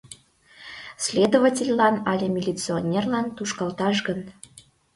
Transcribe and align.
—Следовательлан 1.05 1.95
але 2.11 2.27
милиционерлан 2.35 3.25
тушкалташ 3.37 3.95
гын... 4.07 4.19